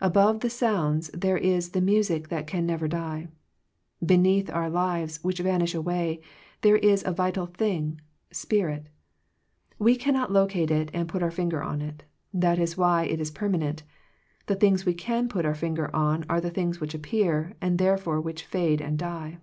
[0.00, 3.28] Above the sounds there is the music that can never die.
[4.04, 6.20] Beneath our lives, which vanish away,
[6.62, 8.00] there is a vital thing,
[8.32, 8.88] spirit
[9.78, 12.02] We cannot locate it and put our finger on it;
[12.34, 13.82] that is why it is per manent
[14.46, 17.78] The things we can put our fin ger on are the things which appear, and
[17.78, 19.38] therefore which fade and die.